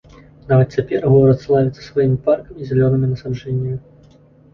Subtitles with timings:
[0.51, 3.77] Нават цяпер горад славіцца сваімі паркамі і зялёнымі насаджэннямі.